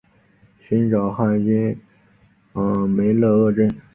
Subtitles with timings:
[0.59, 1.79] 寻擢汉军
[2.89, 3.71] 梅勒额真。